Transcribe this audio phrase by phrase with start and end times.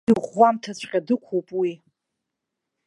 [0.11, 1.71] Иӷәӷәамҭаҵәҟьа дықәуп уи.